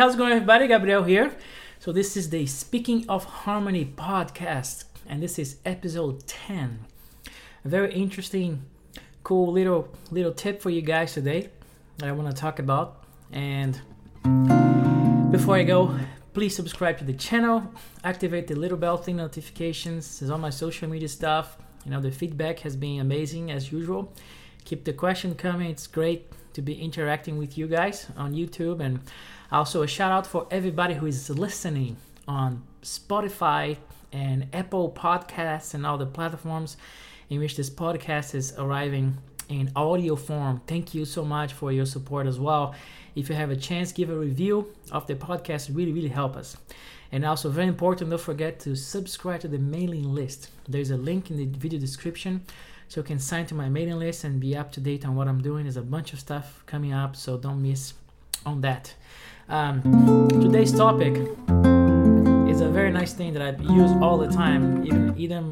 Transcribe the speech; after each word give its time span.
How's 0.00 0.14
it 0.14 0.16
going, 0.16 0.32
everybody? 0.32 0.66
Gabriel 0.66 1.02
here. 1.02 1.30
So, 1.78 1.92
this 1.92 2.16
is 2.16 2.30
the 2.30 2.46
Speaking 2.46 3.04
of 3.06 3.26
Harmony 3.26 3.84
podcast, 3.84 4.84
and 5.06 5.22
this 5.22 5.38
is 5.38 5.58
episode 5.66 6.26
10. 6.26 6.86
A 7.66 7.68
very 7.68 7.92
interesting, 7.92 8.62
cool 9.24 9.52
little 9.52 9.94
little 10.10 10.32
tip 10.32 10.62
for 10.62 10.70
you 10.70 10.80
guys 10.80 11.12
today 11.12 11.50
that 11.98 12.08
I 12.08 12.12
want 12.12 12.34
to 12.34 12.34
talk 12.34 12.58
about. 12.60 13.04
And 13.30 13.78
before 15.30 15.56
I 15.56 15.64
go, 15.64 15.94
please 16.32 16.56
subscribe 16.56 16.96
to 16.96 17.04
the 17.04 17.12
channel, 17.12 17.70
activate 18.02 18.46
the 18.46 18.54
little 18.54 18.78
bell 18.78 18.96
thing 18.96 19.16
notifications. 19.16 20.18
There's 20.18 20.30
all 20.30 20.38
my 20.38 20.48
social 20.48 20.88
media 20.88 21.08
stuff. 21.08 21.58
You 21.84 21.90
know, 21.90 22.00
the 22.00 22.10
feedback 22.10 22.60
has 22.60 22.74
been 22.74 23.00
amazing 23.00 23.50
as 23.50 23.70
usual. 23.70 24.14
Keep 24.64 24.84
the 24.84 24.92
question 24.92 25.34
coming. 25.34 25.70
It's 25.70 25.86
great 25.86 26.30
to 26.54 26.62
be 26.62 26.74
interacting 26.74 27.38
with 27.38 27.56
you 27.56 27.66
guys 27.66 28.06
on 28.16 28.34
YouTube 28.34 28.80
and 28.80 29.00
also, 29.52 29.82
a 29.82 29.86
shout 29.88 30.12
out 30.12 30.28
for 30.28 30.46
everybody 30.52 30.94
who 30.94 31.06
is 31.06 31.28
listening 31.28 31.96
on 32.28 32.62
Spotify 32.82 33.78
and 34.12 34.46
Apple 34.52 34.92
Podcasts 34.92 35.74
and 35.74 35.84
all 35.84 35.98
the 35.98 36.06
platforms 36.06 36.76
in 37.30 37.40
which 37.40 37.56
this 37.56 37.68
podcast 37.68 38.36
is 38.36 38.54
arriving 38.56 39.18
in 39.48 39.72
audio 39.74 40.14
form. 40.14 40.60
Thank 40.68 40.94
you 40.94 41.04
so 41.04 41.24
much 41.24 41.52
for 41.52 41.72
your 41.72 41.84
support 41.84 42.28
as 42.28 42.38
well. 42.38 42.76
If 43.16 43.28
you 43.28 43.34
have 43.34 43.50
a 43.50 43.56
chance, 43.56 43.90
give 43.90 44.08
a 44.08 44.16
review 44.16 44.72
of 44.92 45.08
the 45.08 45.16
podcast. 45.16 45.74
Really, 45.74 45.92
really 45.92 46.08
help 46.08 46.36
us. 46.36 46.56
And 47.10 47.24
also, 47.24 47.50
very 47.50 47.66
important, 47.66 48.10
don't 48.10 48.20
forget 48.20 48.60
to 48.60 48.76
subscribe 48.76 49.40
to 49.40 49.48
the 49.48 49.58
mailing 49.58 50.14
list. 50.14 50.50
There's 50.68 50.92
a 50.92 50.96
link 50.96 51.28
in 51.28 51.36
the 51.36 51.46
video 51.46 51.80
description 51.80 52.44
so 52.90 52.98
you 52.98 53.04
can 53.04 53.20
sign 53.20 53.46
to 53.46 53.54
my 53.54 53.68
mailing 53.68 54.00
list 54.00 54.24
and 54.24 54.40
be 54.40 54.56
up 54.56 54.72
to 54.72 54.80
date 54.80 55.06
on 55.06 55.14
what 55.14 55.28
I'm 55.28 55.40
doing. 55.40 55.62
There's 55.62 55.76
a 55.76 55.80
bunch 55.82 56.12
of 56.12 56.18
stuff 56.18 56.64
coming 56.66 56.92
up, 56.92 57.14
so 57.14 57.38
don't 57.38 57.62
miss 57.62 57.94
on 58.44 58.62
that. 58.62 58.92
Um, 59.48 60.28
today's 60.28 60.72
topic 60.72 61.14
is 62.50 62.60
a 62.60 62.68
very 62.68 62.90
nice 62.90 63.12
thing 63.12 63.32
that 63.34 63.42
I 63.42 63.62
use 63.62 63.92
all 64.02 64.18
the 64.18 64.26
time, 64.26 64.84
even 64.84 65.14
either 65.16 65.44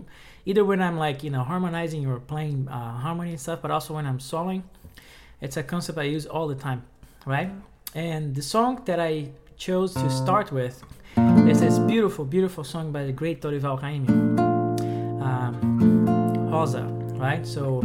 either 0.47 0.65
when 0.65 0.83
I'm 0.83 0.99
like 0.99 1.23
you 1.23 1.31
know 1.31 1.45
harmonizing 1.45 2.09
or 2.09 2.19
playing 2.19 2.67
uh, 2.69 2.99
harmony 2.99 3.31
and 3.31 3.41
stuff, 3.41 3.63
but 3.63 3.71
also 3.71 3.95
when 3.95 4.05
I'm 4.05 4.19
soloing. 4.19 4.63
It's 5.41 5.57
a 5.57 5.63
concept 5.63 5.97
I 5.97 6.11
use 6.11 6.27
all 6.27 6.49
the 6.49 6.57
time, 6.57 6.83
right? 7.25 7.53
And 7.95 8.35
the 8.35 8.43
song 8.43 8.83
that 8.87 8.99
I 8.99 9.31
chose 9.57 9.95
to 9.95 10.11
start 10.11 10.51
with 10.51 10.83
is 11.47 11.61
this 11.61 11.79
beautiful, 11.79 12.25
beautiful 12.25 12.65
song 12.65 12.91
by 12.91 13.05
the 13.05 13.13
great 13.13 13.41
Dorival 13.41 13.81
Caymmi, 13.81 14.09
um, 15.23 16.51
Rosa, 16.51 16.98
right? 17.19 17.47
So. 17.47 17.81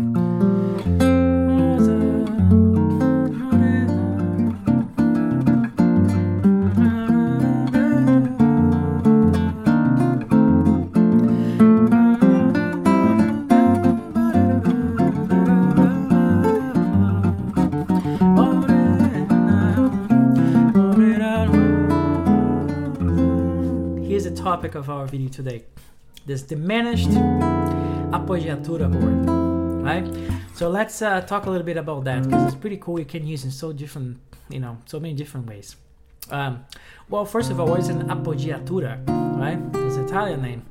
Here's 24.08 24.26
the 24.26 24.32
topic 24.36 24.76
of 24.76 24.92
our 24.92 25.08
video 25.08 25.28
today 25.30 25.64
this 26.26 26.44
diminished 26.44 27.10
appoggiatura 28.18 28.88
chord 29.00 29.44
right? 29.84 30.08
So 30.56 30.70
let's 30.70 31.02
uh, 31.02 31.22
talk 31.22 31.46
a 31.46 31.50
little 31.50 31.66
bit 31.66 31.78
about 31.78 32.06
that 32.06 32.24
because 32.24 32.54
it's 32.54 32.56
pretty 32.56 32.78
cool. 32.78 33.00
You 33.00 33.06
can 33.06 33.28
use 33.28 33.44
in 33.44 33.52
so 33.52 33.74
different 33.74 34.20
you 34.50 34.60
know 34.60 34.78
so 34.86 35.00
many 35.00 35.14
different 35.14 35.48
ways. 35.48 35.76
Um, 36.30 36.66
well 37.10 37.26
first 37.26 37.52
of 37.52 37.60
all 37.60 37.68
what 37.68 37.80
is 37.80 37.90
an 37.90 38.08
appoggiatura 38.08 38.94
right? 39.44 39.60
It's 39.86 39.98
an 39.98 40.06
italian 40.06 40.42
name. 40.42 40.62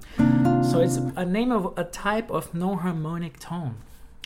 So 0.71 0.81
it's 0.81 0.97
a 0.97 1.27
name 1.27 1.53
of 1.53 1.75
a 1.77 1.85
type 1.85 2.31
of 2.31 2.55
non-harmonic 2.55 3.39
tone 3.39 3.75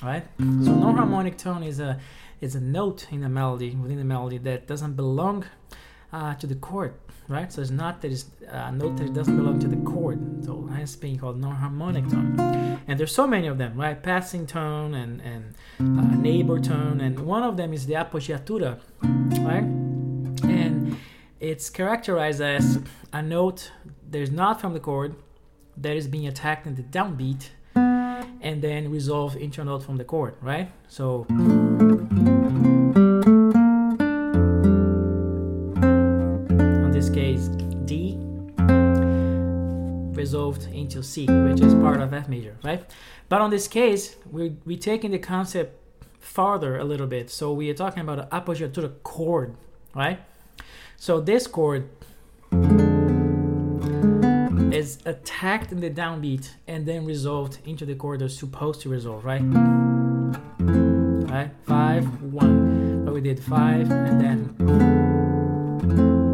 right? 0.03 0.25
So 0.39 0.75
non-harmonic 0.85 1.37
tone 1.39 1.63
is 1.63 1.81
a 1.81 1.99
is 2.41 2.55
a 2.55 2.61
note 2.61 3.07
in 3.11 3.25
a 3.25 3.29
melody 3.29 3.71
within 3.71 3.97
the 3.97 4.05
melody 4.05 4.39
that 4.39 4.67
doesn't 4.67 4.95
belong 4.95 5.47
uh, 6.13 6.35
to 6.35 6.47
the 6.47 6.55
chord 6.55 6.95
right? 7.29 7.53
So 7.53 7.61
it's 7.61 7.71
not 7.71 8.01
that 8.03 8.13
it's 8.13 8.27
a 8.49 8.73
note 8.73 8.97
that 8.99 9.13
doesn't 9.13 9.37
belong 9.37 9.59
to 9.61 9.69
the 9.69 9.77
chord. 9.77 10.45
So 10.45 10.67
hence 10.73 10.97
being 10.97 11.19
called 11.19 11.41
non-harmonic 11.41 12.09
tone. 12.09 12.39
And 12.87 12.99
there's 12.99 13.15
so 13.15 13.27
many 13.27 13.47
of 13.47 13.59
them, 13.59 13.77
right? 13.77 14.01
Passing 14.01 14.47
tone 14.47 14.95
and 14.95 15.21
and 15.21 15.55
uh, 15.81 16.15
neighbor 16.17 16.61
tone, 16.61 17.01
and 17.01 17.21
one 17.21 17.43
of 17.43 17.57
them 17.57 17.73
is 17.73 17.87
the 17.87 17.95
appoggiatura, 17.95 18.81
right? 19.03 19.65
And 20.45 20.97
it's 21.41 21.69
characterized 21.71 22.41
as 22.41 22.81
a 23.13 23.23
note 23.23 23.73
that 24.11 24.21
is 24.21 24.31
not 24.31 24.61
from 24.61 24.73
the 24.73 24.81
chord 24.81 25.17
that 25.77 25.97
is 25.97 26.09
being 26.09 26.27
attacked 26.27 26.67
in 26.67 26.75
the 26.75 26.83
downbeat 26.83 27.49
and 28.41 28.63
then 28.63 28.91
resolved 28.91 29.37
into 29.37 29.61
a 29.61 29.65
note 29.65 29.83
from 29.83 29.97
the 29.97 30.05
chord, 30.05 30.35
right? 30.41 30.71
So. 30.89 31.27
Resolved 40.27 40.67
into 40.73 41.05
C, 41.05 41.25
which 41.27 41.61
is 41.61 41.73
part 41.75 42.01
of 42.01 42.13
F 42.13 42.29
major, 42.29 42.57
right? 42.65 42.83
But 43.29 43.41
on 43.43 43.51
this 43.51 43.69
case, 43.69 44.17
we're, 44.29 44.55
we're 44.65 44.77
taking 44.77 45.13
the 45.13 45.21
concept 45.21 45.79
farther 46.19 46.77
a 46.79 46.85
little 46.85 47.07
bit. 47.07 47.31
So 47.31 47.53
we 47.53 47.71
are 47.71 47.75
talking 47.75 48.01
about 48.01 48.19
an 48.19 48.27
appoggiatura 48.37 48.73
to 48.75 48.81
the 48.81 48.89
chord, 49.05 49.55
right? 49.95 50.19
So 50.97 51.21
this 51.21 51.47
chord 51.47 51.89
is 54.75 54.99
attacked 55.05 55.71
in 55.71 55.79
the 55.79 55.91
downbeat 55.91 56.51
and 56.67 56.87
then 56.87 57.05
resolved 57.05 57.59
into 57.65 57.87
the 57.87 57.95
chord 57.95 58.19
that's 58.21 58.37
supposed 58.37 58.81
to 58.81 58.89
resolve, 58.89 59.25
right? 59.25 59.45
Right? 61.31 61.51
Five, 61.69 62.05
one. 62.21 63.05
But 63.05 63.15
we 63.15 63.21
did 63.21 63.39
five 63.39 63.93
and 63.93 64.21
then 64.21 64.57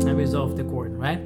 and 0.08 0.16
resolve 0.16 0.56
the 0.56 0.64
chord, 0.64 0.92
right? 0.96 1.20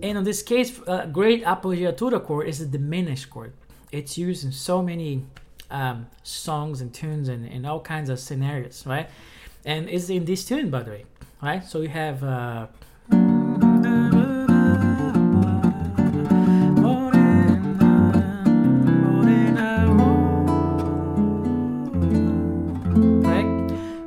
And 0.00 0.16
in 0.18 0.24
this 0.24 0.42
case, 0.42 0.80
uh, 0.86 1.06
great 1.06 1.44
appoggiatura 1.44 2.24
chord 2.24 2.48
is 2.48 2.60
a 2.60 2.66
diminished 2.66 3.30
chord. 3.30 3.52
It's 3.90 4.16
used 4.16 4.44
in 4.44 4.52
so 4.52 4.80
many 4.80 5.24
um, 5.70 6.06
songs 6.22 6.80
and 6.80 6.94
tunes 6.94 7.28
and, 7.28 7.46
and 7.48 7.66
all 7.66 7.80
kinds 7.80 8.08
of 8.08 8.20
scenarios, 8.20 8.84
right? 8.86 9.10
And 9.64 9.88
it's 9.88 10.08
in 10.08 10.24
this 10.24 10.44
tune, 10.44 10.70
by 10.70 10.82
the 10.84 10.90
way, 10.92 11.04
right? 11.42 11.64
So 11.64 11.80
you 11.80 11.88
have. 11.88 12.22
Uh. 12.22 12.66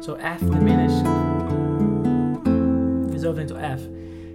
So 0.01 0.15
F 0.15 0.39
diminished 0.39 1.05
resolved 3.13 3.39
into 3.39 3.55
F 3.55 3.81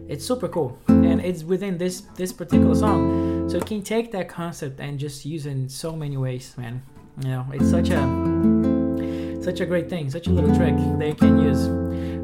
it's 0.08 0.24
super 0.24 0.48
cool. 0.48 0.78
And 0.88 1.20
it's 1.20 1.42
within 1.42 1.78
this 1.78 2.02
this 2.16 2.32
particular 2.32 2.74
song. 2.74 3.48
So 3.48 3.58
you 3.58 3.64
can 3.64 3.82
take 3.82 4.12
that 4.12 4.28
concept 4.28 4.80
and 4.80 4.98
just 4.98 5.24
use 5.24 5.46
it 5.46 5.50
in 5.50 5.68
so 5.68 5.94
many 5.94 6.16
ways 6.16 6.54
man? 6.56 6.82
You 7.22 7.28
know 7.28 7.46
it's 7.52 7.70
such 7.70 7.90
a 7.90 9.42
such 9.42 9.60
a 9.60 9.66
great 9.66 9.88
thing 9.88 10.10
such 10.10 10.26
a 10.26 10.30
little 10.30 10.54
trick 10.56 10.76
that 10.98 11.06
you 11.06 11.14
can 11.14 11.38
use 11.38 11.68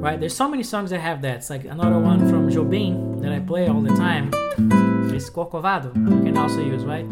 right? 0.03 0.19
There's 0.19 0.37
so 0.37 0.49
many 0.49 0.65
songs 0.65 0.91
that 0.91 0.99
have 0.99 1.23
that. 1.23 1.37
It's 1.37 1.51
like 1.51 1.65
another 1.65 1.99
one 1.99 2.29
from 2.29 2.51
jobim 2.51 3.23
that 3.23 3.33
i 3.33 3.39
play 3.39 3.69
all 3.69 3.81
the 3.81 3.95
time. 3.95 4.31
Is 5.15 5.31
corcovado 5.31 5.95
you 5.95 6.23
can 6.25 6.37
also 6.39 6.61
use 6.61 6.85
right 6.85 7.07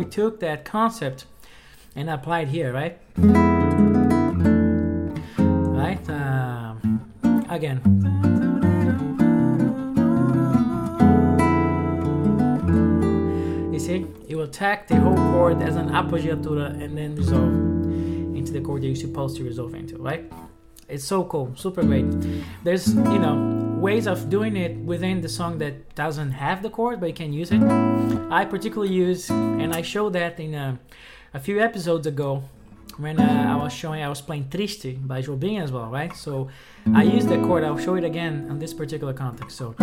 we 0.00 0.06
took 0.06 0.40
that 0.40 0.64
concept 0.64 1.26
and 1.94 2.08
applied 2.08 2.48
here, 2.48 2.72
right? 2.72 2.98
Right? 5.78 6.00
Um, 6.08 7.04
again. 7.50 7.82
You 13.70 13.78
see, 13.78 14.06
you 14.26 14.38
will 14.38 14.44
attack 14.44 14.88
the 14.88 14.96
whole 14.96 15.14
chord 15.16 15.60
as 15.60 15.76
an 15.76 15.90
appoggiatura 15.90 16.82
and 16.82 16.96
then 16.96 17.14
resolve 17.14 17.52
into 18.34 18.52
the 18.52 18.62
chord 18.62 18.80
that 18.80 18.86
you're 18.86 18.96
supposed 18.96 19.36
to 19.36 19.44
resolve 19.44 19.74
into, 19.74 19.98
right? 19.98 20.32
It's 20.88 21.04
so 21.04 21.24
cool, 21.24 21.52
super 21.56 21.82
great. 21.82 22.06
There's, 22.64 22.94
you 22.94 23.18
know, 23.18 23.69
ways 23.80 24.06
of 24.06 24.28
doing 24.28 24.56
it 24.56 24.76
within 24.76 25.22
the 25.22 25.28
song 25.28 25.58
that 25.58 25.94
doesn't 25.94 26.32
have 26.32 26.62
the 26.62 26.70
chord 26.70 27.00
but 27.00 27.06
you 27.06 27.14
can 27.14 27.32
use 27.32 27.50
it. 27.50 27.62
I 28.30 28.44
particularly 28.44 28.92
use, 28.92 29.30
and 29.30 29.74
I 29.74 29.82
showed 29.82 30.12
that 30.12 30.38
in 30.38 30.54
a, 30.54 30.78
a 31.34 31.40
few 31.40 31.60
episodes 31.60 32.06
ago 32.06 32.44
when 32.98 33.18
uh, 33.18 33.46
I 33.48 33.56
was 33.56 33.72
showing, 33.72 34.02
I 34.02 34.08
was 34.08 34.20
playing 34.20 34.50
Triste 34.50 35.06
by 35.08 35.22
Jobim 35.22 35.62
as 35.62 35.72
well, 35.72 35.86
right? 35.86 36.14
So 36.14 36.48
I 36.94 37.02
use 37.02 37.24
the 37.24 37.38
chord. 37.38 37.64
I'll 37.64 37.78
show 37.78 37.94
it 37.94 38.04
again 38.04 38.46
on 38.50 38.58
this 38.58 38.74
particular 38.74 39.14
context. 39.14 39.56
So. 39.56 39.74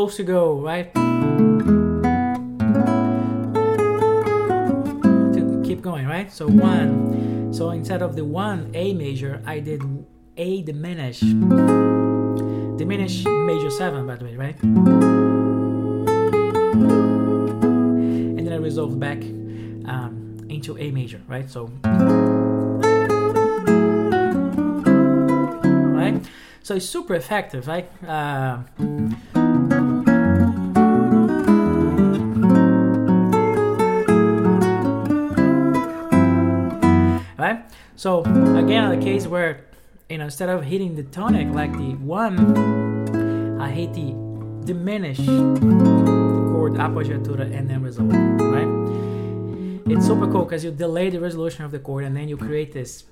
Supposed 0.00 0.16
to 0.16 0.24
go 0.24 0.58
right 0.58 0.94
to 5.34 5.62
keep 5.62 5.82
going, 5.82 6.06
right? 6.06 6.32
So 6.32 6.48
one. 6.48 7.52
So 7.52 7.68
instead 7.68 8.00
of 8.00 8.16
the 8.16 8.24
one 8.24 8.70
A 8.72 8.94
major, 8.94 9.42
I 9.44 9.60
did 9.60 9.82
A 10.38 10.62
diminished, 10.62 11.20
diminished 12.78 13.28
major 13.28 13.68
seven, 13.68 14.06
by 14.06 14.16
the 14.16 14.24
way, 14.24 14.36
right? 14.36 14.56
And 18.32 18.46
then 18.46 18.54
I 18.54 18.56
resolved 18.56 18.98
back 18.98 19.20
um, 19.84 20.38
into 20.48 20.78
A 20.78 20.90
major, 20.92 21.20
right? 21.28 21.50
So 21.50 21.70
right? 25.92 26.24
So 26.62 26.76
it's 26.76 26.86
super 26.88 27.14
effective, 27.16 27.68
right? 27.68 27.90
Uh, 28.08 28.62
So 38.00 38.20
again, 38.56 38.88
the 38.98 39.04
case 39.04 39.26
where 39.26 39.66
you 40.08 40.16
know 40.16 40.24
instead 40.24 40.48
of 40.48 40.64
hitting 40.64 40.96
the 40.96 41.02
tonic 41.02 41.54
like 41.54 41.70
the 41.72 41.96
one, 41.96 43.60
I 43.60 43.68
hit 43.68 43.92
the 43.92 44.14
diminish 44.64 45.18
chord 45.18 46.76
appoggiatura 46.80 47.54
and 47.54 47.68
then 47.68 47.82
resolve, 47.82 48.10
right? 48.10 48.70
It's 49.92 50.06
super 50.06 50.26
cool 50.32 50.44
because 50.44 50.64
you 50.64 50.70
delay 50.70 51.10
the 51.10 51.20
resolution 51.20 51.66
of 51.66 51.72
the 51.72 51.78
chord 51.78 52.04
and 52.04 52.16
then 52.16 52.26
you 52.26 52.38
create 52.38 52.72
this 52.72 53.04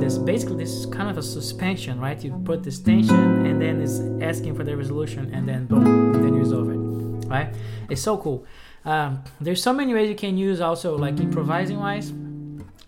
this 0.00 0.18
basically 0.18 0.56
this 0.56 0.72
is 0.72 0.84
kind 0.86 1.08
of 1.08 1.16
a 1.16 1.22
suspension, 1.22 2.00
right? 2.00 2.20
You 2.24 2.32
put 2.44 2.64
this 2.64 2.80
tension 2.80 3.46
and 3.46 3.62
then 3.62 3.80
it's 3.80 4.00
asking 4.20 4.56
for 4.56 4.64
the 4.64 4.76
resolution 4.76 5.32
and 5.32 5.48
then 5.48 5.66
boom, 5.66 6.12
then 6.14 6.34
you 6.34 6.40
resolve 6.40 6.70
it, 6.70 7.28
right? 7.28 7.54
It's 7.88 8.02
so 8.02 8.18
cool. 8.18 8.44
Um, 8.84 9.22
there's 9.40 9.62
so 9.62 9.72
many 9.72 9.94
ways 9.94 10.08
you 10.08 10.16
can 10.16 10.36
use 10.36 10.60
also 10.60 10.98
like 10.98 11.20
improvising 11.20 11.78
wise 11.78 12.12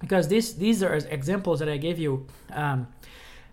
because 0.04 0.28
this 0.28 0.52
these 0.52 0.82
are 0.82 0.94
examples 0.94 1.60
that 1.60 1.68
I 1.68 1.78
gave 1.78 1.98
you. 1.98 2.26
Um, 2.52 2.88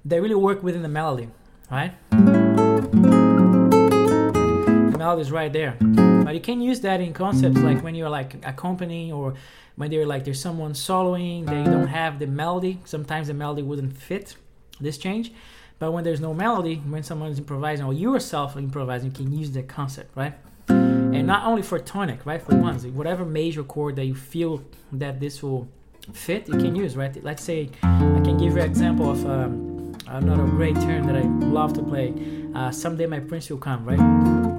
they 0.04 0.20
really 0.20 0.36
work 0.36 0.62
within 0.64 0.82
the 0.82 0.90
melody, 0.90 1.30
right? 1.70 1.94
The 2.12 2.18
melody 4.98 5.22
is 5.22 5.32
right 5.32 5.54
there, 5.54 5.78
but 5.80 6.34
you 6.34 6.42
can 6.42 6.60
use 6.62 6.82
that 6.82 7.00
in 7.00 7.14
concepts 7.14 7.60
like 7.60 7.82
when 7.82 7.96
you're 7.96 8.10
like 8.10 8.36
accompanying 8.46 9.14
or 9.14 9.36
when 9.78 9.90
they're 9.90 10.06
like 10.06 10.26
there's 10.26 10.42
someone 10.42 10.74
soloing, 10.74 11.46
they 11.46 11.64
don't 11.64 11.88
have 11.88 12.20
the 12.20 12.28
melody. 12.28 12.80
Sometimes 12.86 13.28
the 13.28 13.34
melody 13.34 13.62
wouldn't 13.62 13.98
fit 13.98 14.36
this 14.80 14.98
change, 14.98 15.32
but 15.80 15.94
when 15.94 16.04
there's 16.04 16.20
no 16.20 16.34
melody, 16.34 16.76
when 16.76 17.04
someone's 17.04 17.40
improvising 17.40 17.86
or 17.86 17.94
yourself 17.94 18.58
improvising, 18.58 19.12
you 19.12 19.16
can 19.16 19.32
use 19.32 19.52
that 19.52 19.70
concept, 19.70 20.16
right? 20.18 20.34
And 20.68 21.26
not 21.28 21.46
only 21.46 21.62
for 21.62 21.80
tonic, 21.80 22.26
right? 22.26 22.42
For 22.42 22.56
ones, 22.56 22.86
whatever 22.88 23.24
major 23.24 23.64
chord 23.64 23.96
that 23.96 24.06
you 24.06 24.16
feel 24.16 24.64
that 24.92 25.20
this 25.20 25.42
will 25.44 25.70
fit, 26.14 26.48
you 26.48 26.58
can 26.58 26.76
use, 26.76 26.96
right? 26.96 27.24
Let's 27.24 27.44
say 27.44 27.70
I 27.84 28.22
can 28.24 28.38
give 28.38 28.54
you 28.54 28.62
an 28.62 28.70
example 28.70 29.10
of 29.10 29.26
um, 29.26 29.96
another 30.08 30.46
great 30.46 30.76
tune 30.76 31.08
that 31.08 31.16
I 31.16 31.22
love 31.22 31.74
to 31.74 31.84
play. 31.84 32.14
Uh, 32.54 32.72
Someday 32.72 33.06
My 33.06 33.20
Prince 33.20 33.50
Will 33.50 33.58
Come, 33.58 33.86
right? 33.86 34.51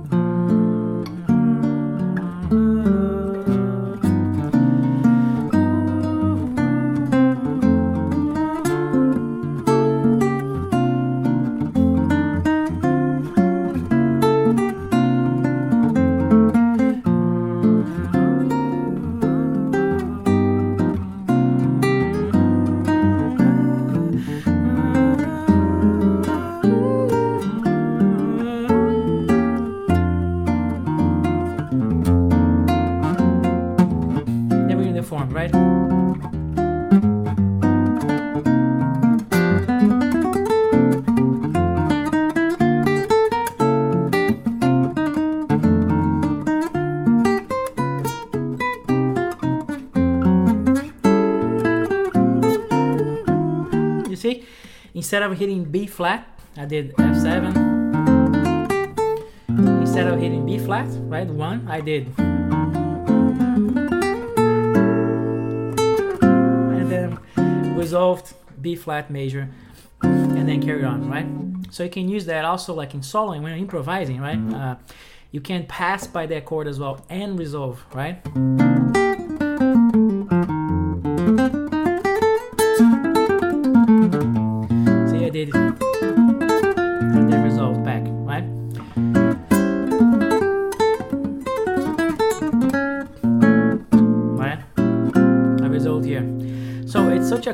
Instead 55.12 55.30
of 55.30 55.36
hitting 55.38 55.62
B 55.64 55.86
flat, 55.86 56.26
I 56.56 56.64
did 56.64 56.96
F7. 56.96 57.54
Instead 59.82 60.06
of 60.06 60.18
hitting 60.18 60.46
B 60.46 60.58
flat, 60.58 60.88
right, 61.02 61.26
one, 61.26 61.68
I 61.68 61.82
did 61.82 62.18
and 62.18 63.76
then 66.90 67.18
resolved 67.76 68.32
B 68.62 68.74
flat 68.74 69.10
major 69.10 69.50
and 70.00 70.48
then 70.48 70.62
carry 70.62 70.82
on, 70.82 71.10
right? 71.10 71.26
So 71.70 71.84
you 71.84 71.90
can 71.90 72.08
use 72.08 72.24
that 72.24 72.46
also 72.46 72.72
like 72.72 72.94
in 72.94 73.02
soloing 73.02 73.42
when 73.42 73.52
you're 73.52 73.58
improvising, 73.58 74.18
right? 74.18 74.38
Uh, 74.38 74.76
you 75.30 75.42
can 75.42 75.66
pass 75.66 76.06
by 76.06 76.24
that 76.24 76.46
chord 76.46 76.66
as 76.66 76.78
well 76.80 77.04
and 77.10 77.38
resolve, 77.38 77.84
right? 77.92 78.22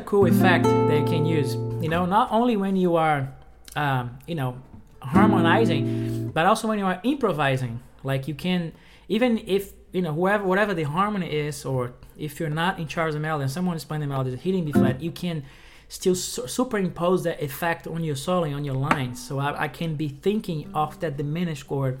Cool 0.09 0.25
effect 0.25 0.65
you 0.65 1.05
can 1.05 1.23
use. 1.23 1.53
You 1.53 1.87
know, 1.87 2.03
not 2.07 2.31
only 2.31 2.57
when 2.57 2.75
you 2.75 2.95
are, 2.95 3.31
um, 3.75 4.17
you 4.25 4.33
know, 4.33 4.57
harmonizing, 5.03 6.29
but 6.29 6.47
also 6.47 6.67
when 6.67 6.79
you 6.79 6.85
are 6.85 6.99
improvising. 7.03 7.79
Like 8.03 8.27
you 8.27 8.33
can, 8.33 8.73
even 9.07 9.37
if 9.45 9.73
you 9.91 10.01
know 10.01 10.11
whoever, 10.11 10.43
whatever 10.43 10.73
the 10.73 10.81
harmony 10.81 11.29
is, 11.31 11.63
or 11.63 11.93
if 12.17 12.39
you're 12.39 12.49
not 12.49 12.79
in 12.79 12.87
charge 12.87 13.09
of 13.09 13.13
the 13.13 13.19
melody 13.19 13.43
and 13.43 13.51
someone 13.51 13.75
is 13.77 13.85
playing 13.85 14.01
the 14.01 14.07
melody, 14.07 14.35
hitting 14.35 14.65
B 14.65 14.71
flat, 14.71 14.99
you 14.99 15.11
can 15.11 15.43
still 15.89 16.15
su- 16.15 16.47
superimpose 16.47 17.23
that 17.25 17.39
effect 17.39 17.85
on 17.85 18.03
your 18.03 18.15
soloing, 18.15 18.55
on 18.55 18.65
your 18.65 18.73
lines. 18.73 19.23
So 19.23 19.37
I, 19.37 19.65
I 19.65 19.67
can 19.67 19.93
be 19.93 20.07
thinking 20.09 20.71
of 20.73 20.99
that 21.01 21.17
diminished 21.17 21.67
chord 21.67 21.99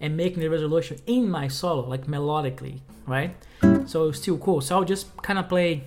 and 0.00 0.16
making 0.16 0.40
the 0.40 0.48
resolution 0.48 0.96
in 1.06 1.28
my 1.28 1.48
solo, 1.48 1.86
like 1.86 2.06
melodically, 2.06 2.80
right? 3.06 3.36
So 3.84 4.08
it's 4.08 4.20
still 4.20 4.38
cool. 4.38 4.62
So 4.62 4.76
I'll 4.76 4.84
just 4.84 5.14
kind 5.18 5.38
of 5.38 5.46
play 5.46 5.84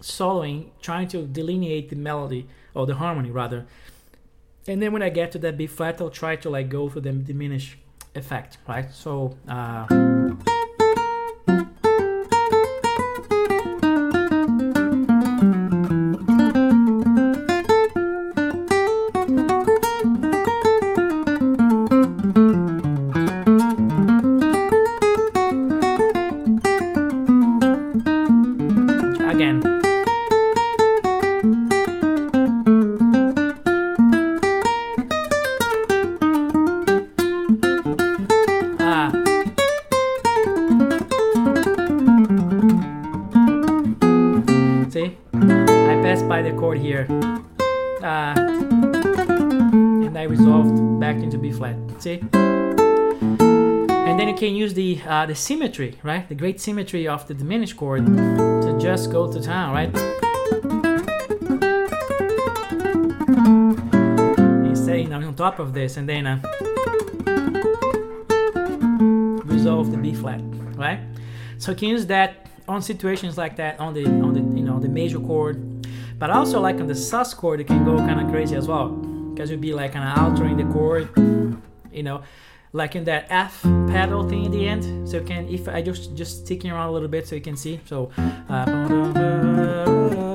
soloing, 0.00 0.70
trying 0.80 1.08
to 1.08 1.26
delineate 1.26 1.88
the 1.88 1.96
melody 1.96 2.46
or 2.74 2.86
the 2.86 2.96
harmony 2.96 3.30
rather. 3.30 3.66
And 4.68 4.82
then 4.82 4.92
when 4.92 5.02
I 5.02 5.08
get 5.10 5.32
to 5.32 5.38
that 5.38 5.56
B 5.56 5.66
flat, 5.66 6.00
I'll 6.00 6.10
try 6.10 6.36
to 6.36 6.50
like 6.50 6.68
go 6.68 6.88
for 6.88 7.00
the 7.00 7.12
diminish 7.12 7.78
effect, 8.14 8.58
right? 8.66 8.90
So 8.92 9.36
uh, 9.48 9.86
the 55.26 55.34
symmetry, 55.34 55.98
right? 56.02 56.28
The 56.28 56.34
great 56.34 56.60
symmetry 56.60 57.08
of 57.08 57.26
the 57.26 57.34
diminished 57.34 57.76
chord 57.76 58.06
to 58.06 58.78
just 58.80 59.10
go 59.10 59.30
to 59.30 59.40
town, 59.40 59.72
right? 59.72 59.88
Instead, 64.66 65.00
you 65.00 65.08
know, 65.08 65.26
on 65.26 65.34
top 65.34 65.58
of 65.58 65.74
this, 65.74 65.96
and 65.96 66.08
then 66.08 66.26
uh, 66.26 66.40
resolve 69.44 69.90
the 69.90 69.98
B 70.00 70.14
flat, 70.14 70.40
right? 70.76 71.00
So 71.58 71.72
you 71.72 71.76
can 71.76 71.88
use 71.88 72.06
that 72.06 72.46
on 72.68 72.82
situations 72.82 73.36
like 73.36 73.56
that 73.56 73.78
on 73.80 73.94
the 73.94 74.06
on 74.06 74.32
the 74.32 74.40
you 74.40 74.64
know 74.64 74.78
the 74.78 74.88
major 74.88 75.18
chord, 75.18 75.86
but 76.18 76.30
also 76.30 76.60
like 76.60 76.76
on 76.76 76.86
the 76.86 76.94
sus 76.94 77.34
chord, 77.34 77.60
it 77.60 77.66
can 77.66 77.84
go 77.84 77.96
kind 77.98 78.20
of 78.20 78.28
crazy 78.30 78.54
as 78.54 78.68
well 78.68 78.88
because 78.88 79.50
you'd 79.50 79.60
be 79.60 79.74
like 79.74 79.92
kind 79.92 80.08
of 80.08 80.18
altering 80.18 80.56
the 80.56 80.72
chord, 80.72 81.08
you 81.92 82.02
know 82.02 82.22
like 82.72 82.96
in 82.96 83.04
that 83.04 83.26
F 83.30 83.62
pedal 83.62 84.28
thing 84.28 84.44
in 84.44 84.52
the 84.52 84.68
end. 84.68 85.08
So 85.08 85.22
can, 85.22 85.48
if 85.48 85.68
I 85.68 85.82
just 85.82 86.14
just 86.14 86.44
sticking 86.44 86.70
around 86.70 86.88
a 86.88 86.92
little 86.92 87.08
bit 87.08 87.26
so 87.26 87.34
you 87.34 87.42
can 87.42 87.56
see. 87.56 87.80
So. 87.86 88.10
Uh, 88.48 90.25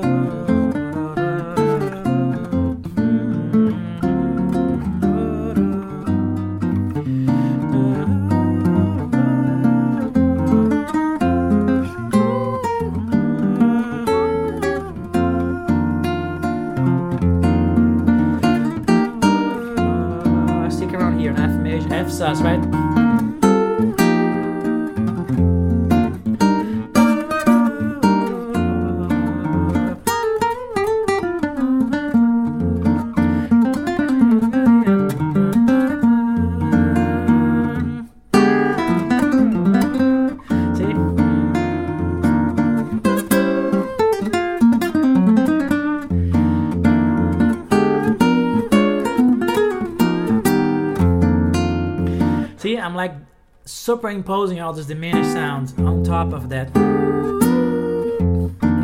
superimposing 53.82 54.60
all 54.60 54.72
these 54.72 54.86
diminished 54.86 55.32
sounds 55.32 55.76
on 55.76 56.04
top 56.04 56.32
of 56.32 56.48
that. 56.48 56.68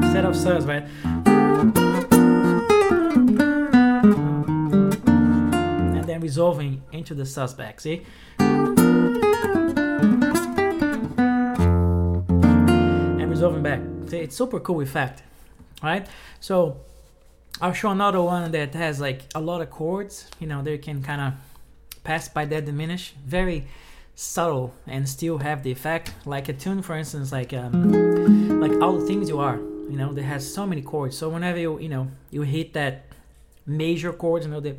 Instead 0.02 0.24
of 0.24 0.34
sus, 0.34 0.64
right? 0.64 0.82
And 5.94 6.04
then 6.04 6.20
resolving 6.20 6.82
into 6.90 7.14
the 7.14 7.24
sus 7.24 7.54
back, 7.54 7.78
see? 7.80 8.04
And 8.40 8.76
resolving 13.30 13.62
back. 13.62 13.80
See, 14.08 14.18
it's 14.18 14.34
super 14.36 14.58
cool 14.58 14.80
effect, 14.80 15.22
right? 15.80 16.08
So 16.40 16.80
I'll 17.60 17.72
show 17.72 17.90
another 17.90 18.20
one 18.20 18.50
that 18.50 18.74
has 18.74 19.00
like 19.00 19.22
a 19.32 19.40
lot 19.40 19.60
of 19.60 19.70
chords, 19.70 20.28
you 20.40 20.48
know, 20.48 20.60
they 20.60 20.76
can 20.76 21.04
kind 21.04 21.20
of 21.20 21.34
pass 22.02 22.28
by 22.28 22.46
that 22.46 22.64
diminish 22.64 23.14
very 23.24 23.68
subtle 24.18 24.74
and 24.88 25.08
still 25.08 25.38
have 25.38 25.62
the 25.62 25.70
effect. 25.70 26.12
Like 26.26 26.48
a 26.48 26.52
tune 26.52 26.82
for 26.82 26.96
instance 26.96 27.30
like 27.30 27.52
um 27.54 28.60
like 28.60 28.72
all 28.82 28.98
the 28.98 29.06
things 29.06 29.28
you 29.28 29.38
are 29.38 29.58
you 29.88 29.96
know 29.96 30.12
that 30.12 30.24
has 30.24 30.42
so 30.52 30.66
many 30.66 30.82
chords. 30.82 31.16
So 31.16 31.28
whenever 31.28 31.58
you 31.58 31.78
you 31.78 31.88
know 31.88 32.08
you 32.30 32.42
hit 32.42 32.72
that 32.72 33.04
major 33.64 34.12
chords 34.12 34.44
you 34.44 34.50
know 34.50 34.60
the 34.60 34.74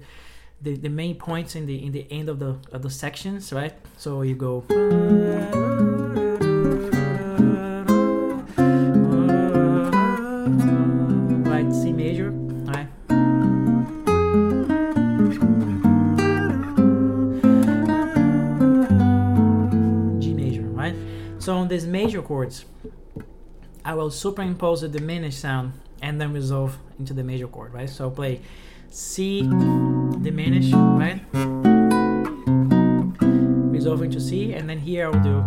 the, 0.62 0.76
the 0.76 0.90
main 0.90 1.16
points 1.16 1.56
in 1.56 1.66
the 1.68 1.86
in 1.86 1.94
the 1.94 2.06
end 2.12 2.28
of 2.28 2.40
the 2.40 2.58
of 2.74 2.82
the 2.82 2.90
sections 2.90 3.54
right? 3.54 3.74
So 3.98 4.24
you 4.24 4.36
go 4.36 4.66
So 21.50 21.58
on 21.58 21.68
these 21.68 21.88
major 21.88 22.22
chords, 22.22 22.66
I 23.84 23.96
will 23.96 24.12
superimpose 24.12 24.82
the 24.82 24.88
diminished 24.88 25.40
sound 25.40 25.74
and 26.00 26.22
then 26.22 26.32
resolve 26.32 26.78
into 27.00 27.12
the 27.16 27.24
major 27.24 27.48
chord, 27.48 27.74
right? 27.74 27.90
So 27.90 28.12
play 28.12 28.42
C 28.92 29.42
diminished, 29.42 30.76
right? 30.76 31.20
Resolve 33.74 34.04
into 34.04 34.22
C, 34.22 34.54
and 34.54 34.70
then 34.70 34.78
here 34.78 35.08
I'll 35.08 35.24
do 35.24 35.40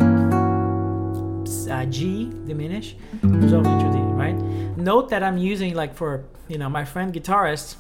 uh, 1.71 1.85
G 1.85 2.33
diminish, 2.49 2.97
resolve 3.23 3.67
into 3.69 3.93
D, 3.93 3.99
right? 4.01 4.35
Note 4.77 5.09
that 5.11 5.23
I'm 5.23 5.39
using 5.39 5.75
like 5.77 5.95
for 5.95 6.25
you 6.49 6.59
know 6.59 6.69
my 6.69 6.85
friend 6.85 7.15
guitarist. 7.15 7.77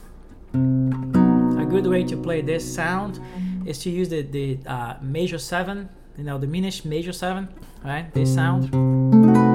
A 0.54 1.66
good 1.68 1.88
way 1.88 2.04
to 2.04 2.16
play 2.16 2.40
this 2.40 2.62
sound 2.72 3.18
is 3.66 3.78
to 3.78 3.90
use 3.90 4.10
the 4.10 4.22
the 4.22 4.58
uh, 4.64 4.94
major 5.02 5.38
seven, 5.38 5.88
you 6.16 6.24
know, 6.24 6.38
diminished 6.38 6.84
major 6.84 7.12
seven, 7.12 7.48
right? 7.84 8.12
This 8.12 8.34
sound. 8.34 8.70
Mm. 8.70 9.52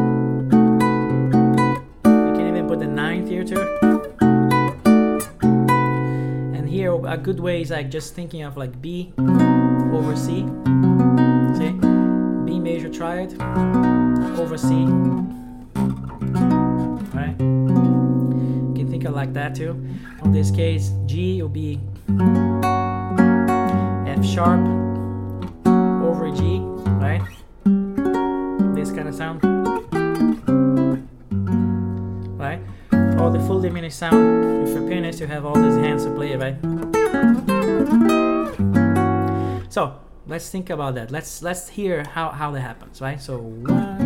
You 2.06 2.34
can 2.36 2.48
even 2.48 2.68
put 2.68 2.80
the 2.80 2.88
ninth 2.88 3.30
here 3.30 3.44
too. 3.44 3.62
And 6.56 6.68
here 6.68 6.94
a 7.06 7.18
good 7.18 7.40
way 7.40 7.62
is 7.62 7.72
like 7.72 7.90
just 7.92 8.16
thinking 8.16 8.42
of 8.42 8.58
like 8.58 8.82
B 8.82 9.14
over 9.18 10.16
C. 10.16 10.48
See, 11.58 11.72
B 12.46 12.60
major 12.60 12.90
triad 12.90 13.40
over 14.40 14.58
C. 14.58 14.86
Right? 17.14 17.36
You 17.40 18.74
can 18.76 18.88
think 18.90 19.06
of 19.06 19.14
like 19.14 19.34
that 19.34 19.54
too. 19.56 19.80
On 20.22 20.32
this 20.32 20.50
case, 20.50 20.92
G 21.06 21.42
will 21.42 21.50
be 21.50 21.80
F 24.08 24.26
sharp 24.26 24.87
right? 27.08 27.22
This 28.76 28.92
kind 28.92 29.08
of 29.08 29.16
sound. 29.16 29.42
Right? 32.38 32.60
Or 33.20 33.32
the 33.32 33.40
full 33.48 33.62
diminished 33.62 33.98
sound. 33.98 34.68
If 34.68 34.74
you're 34.76 34.86
a 34.86 34.90
pianist, 34.90 35.20
you 35.20 35.28
have 35.28 35.46
all 35.46 35.56
these 35.56 35.76
hands 35.76 36.04
to 36.06 36.14
play 36.14 36.34
it, 36.34 36.40
right? 36.40 36.58
So 39.72 40.00
let's 40.28 40.50
think 40.50 40.70
about 40.70 40.96
that. 40.96 41.12
Let's 41.12 41.42
let's 41.42 41.70
hear 41.70 42.04
how, 42.04 42.30
how 42.30 42.52
that 42.52 42.62
happens, 42.62 43.02
right? 43.02 43.22
So 43.22 43.38
See? 43.40 43.97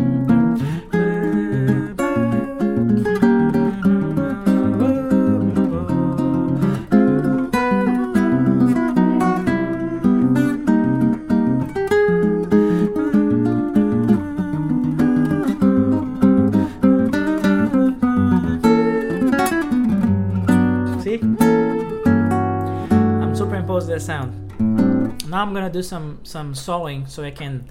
Some 25.82 26.20
some 26.22 26.54
soloing 26.54 27.08
so 27.08 27.22
I 27.22 27.30
can, 27.30 27.68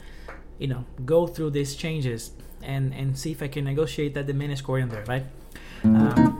you 0.60 0.68
know, 0.68 0.86
go 1.06 1.27
through 1.27 1.51
these 1.51 1.75
changes 1.75 2.32
and 2.63 2.94
and 2.94 3.18
see 3.18 3.32
if 3.32 3.41
I 3.41 3.48
can 3.48 3.65
negotiate 3.65 4.13
that 4.13 4.27
diminished 4.27 4.63
chord 4.63 4.84
in 4.84 4.89
there, 4.89 5.03
right? 5.06 5.25
Um, 5.84 6.31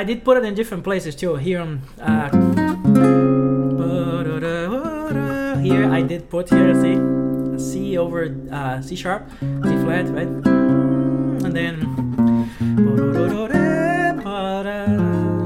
I, 0.00 0.04
did 0.04 0.24
put 0.24 0.38
it 0.38 0.44
in 0.44 0.54
different 0.54 0.82
places 0.82 1.14
too. 1.14 1.36
Here 1.36 1.60
on 1.60 1.82
uh, 2.00 2.30
here 5.60 5.92
I 5.92 6.00
did 6.00 6.30
put 6.30 6.48
here 6.48 6.72
see 6.74 6.96
C 7.58 7.98
over 7.98 8.34
uh, 8.50 8.80
C 8.80 8.96
sharp, 8.96 9.28
C 9.40 9.76
flat, 9.84 10.08
right? 10.08 10.26
And 11.44 11.52
then 11.54 11.84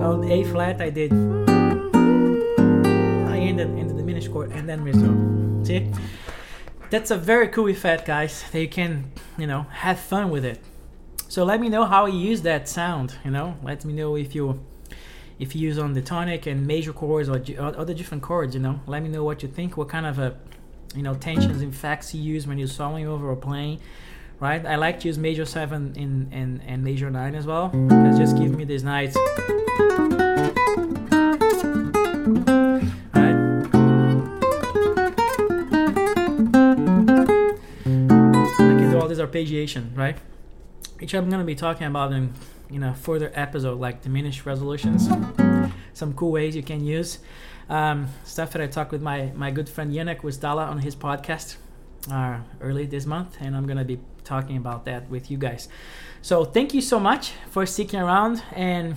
on 0.00 0.24
A 0.30 0.44
flat 0.44 0.80
I 0.80 0.90
did 0.90 1.12
I 3.34 3.38
ended 3.38 3.70
in 3.76 3.88
the 3.88 3.94
diminished 3.94 4.30
chord 4.30 4.52
and 4.52 4.68
then 4.68 4.84
resume. 4.84 5.64
See? 5.64 5.90
That's 6.90 7.10
a 7.10 7.16
very 7.16 7.48
cool 7.48 7.68
effect, 7.68 8.06
guys. 8.06 8.44
That 8.52 8.60
you 8.60 8.68
can, 8.68 9.10
you 9.36 9.48
know, 9.48 9.62
have 9.82 9.98
fun 9.98 10.30
with 10.30 10.44
it. 10.44 10.60
So 11.34 11.42
let 11.42 11.60
me 11.60 11.68
know 11.68 11.84
how 11.84 12.06
you 12.06 12.16
use 12.16 12.42
that 12.42 12.68
sound. 12.68 13.16
You 13.24 13.32
know, 13.32 13.56
let 13.60 13.84
me 13.84 13.92
know 13.92 14.14
if 14.14 14.36
you 14.36 14.64
if 15.40 15.56
you 15.56 15.62
use 15.62 15.80
on 15.80 15.92
the 15.92 16.00
tonic 16.00 16.46
and 16.46 16.64
major 16.64 16.92
chords 16.92 17.28
or, 17.28 17.42
other 17.58 17.92
different 17.92 18.22
chords. 18.22 18.54
You 18.54 18.60
know, 18.60 18.78
let 18.86 19.02
me 19.02 19.08
know 19.08 19.24
what 19.24 19.42
you 19.42 19.48
think. 19.48 19.76
What 19.76 19.88
kind 19.88 20.06
of 20.06 20.20
a 20.20 20.36
you 20.94 21.02
know 21.02 21.14
tensions 21.14 21.60
and 21.60 21.74
facts 21.74 22.14
you 22.14 22.22
use 22.22 22.46
when 22.46 22.56
you're 22.56 22.68
soloing 22.68 23.06
over 23.06 23.28
or 23.28 23.34
playing. 23.34 23.80
Right? 24.38 24.64
I 24.64 24.76
like 24.76 25.00
to 25.00 25.08
use 25.08 25.18
major 25.18 25.44
seven 25.44 25.92
in 25.96 26.28
and 26.30 26.60
and 26.68 26.84
major 26.84 27.10
nine 27.10 27.34
as 27.34 27.46
well 27.46 27.70
just 28.16 28.38
give 28.38 28.56
me 28.56 28.62
these 28.62 28.84
nice. 28.84 29.16
Arpeggiation, 39.24 39.96
right? 39.96 40.18
Which 41.04 41.12
I'm 41.12 41.28
gonna 41.28 41.44
be 41.44 41.54
talking 41.54 41.86
about 41.86 42.14
in 42.14 42.32
you 42.70 42.78
know 42.78 42.94
further 42.94 43.30
episode 43.34 43.78
like 43.78 44.00
diminished 44.00 44.46
resolutions, 44.46 45.06
some 45.92 46.14
cool 46.14 46.32
ways 46.32 46.56
you 46.56 46.62
can 46.62 46.82
use 46.82 47.18
um, 47.68 48.08
stuff 48.24 48.52
that 48.52 48.62
I 48.62 48.68
talked 48.68 48.90
with 48.90 49.02
my 49.02 49.30
my 49.34 49.50
good 49.50 49.68
friend 49.68 49.92
Yannick 49.92 50.22
Wisdala 50.22 50.66
on 50.66 50.78
his 50.78 50.96
podcast 50.96 51.56
uh, 52.10 52.38
early 52.62 52.86
this 52.86 53.04
month, 53.04 53.36
and 53.38 53.54
I'm 53.54 53.66
gonna 53.66 53.84
be 53.84 54.00
talking 54.24 54.56
about 54.56 54.86
that 54.86 55.10
with 55.10 55.30
you 55.30 55.36
guys. 55.36 55.68
So 56.22 56.42
thank 56.42 56.72
you 56.72 56.80
so 56.80 56.98
much 56.98 57.32
for 57.50 57.66
sticking 57.66 58.00
around, 58.00 58.42
and 58.52 58.96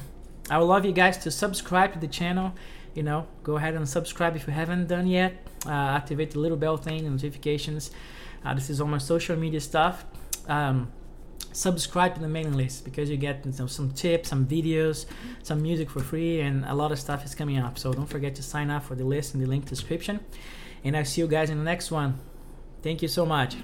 I 0.50 0.60
would 0.60 0.70
love 0.76 0.86
you 0.86 0.94
guys 0.94 1.18
to 1.26 1.30
subscribe 1.30 1.92
to 1.92 2.00
the 2.00 2.08
channel. 2.08 2.54
You 2.96 3.04
know, 3.04 3.28
go 3.44 3.58
ahead 3.58 3.74
and 3.76 3.86
subscribe 3.88 4.34
if 4.38 4.48
you 4.48 4.54
haven't 4.54 4.88
done 4.88 5.08
yet. 5.08 5.46
Uh, 5.66 5.72
activate 6.00 6.32
the 6.32 6.40
little 6.40 6.58
bell 6.58 6.78
thing, 6.78 7.04
notifications. 7.04 7.92
Uh, 8.46 8.54
this 8.54 8.70
is 8.70 8.80
all 8.80 8.88
my 8.88 8.98
social 8.98 9.36
media 9.36 9.60
stuff. 9.60 10.06
Um, 10.48 10.94
subscribe 11.58 12.14
to 12.14 12.22
the 12.22 12.28
mailing 12.28 12.56
list 12.56 12.86
because 12.86 13.10
you 13.10 13.18
get 13.18 13.44
you 13.46 13.52
know, 13.58 13.66
some 13.66 13.92
tips, 13.92 14.30
some 14.30 14.46
videos, 14.46 15.08
some 15.42 15.62
music 15.62 15.90
for 15.90 16.02
free, 16.02 16.40
and 16.40 16.64
a 16.66 16.74
lot 16.74 16.92
of 16.92 17.00
stuff 17.00 17.26
is 17.26 17.34
coming 17.34 17.58
up. 17.58 17.80
So 17.80 17.94
don't 17.94 18.06
forget 18.06 18.36
to 18.36 18.44
sign 18.44 18.70
up 18.70 18.84
for 18.84 18.96
the 18.96 19.04
list 19.04 19.34
in 19.34 19.42
the 19.42 19.48
link 19.48 19.66
description. 19.66 20.20
And 20.84 20.96
I'll 20.96 21.06
see 21.06 21.22
you 21.22 21.28
guys 21.28 21.50
in 21.50 21.58
the 21.58 21.64
next 21.64 21.90
one. 21.90 22.20
Thank 22.84 23.02
you 23.02 23.08
so 23.08 23.26
much. 23.26 23.58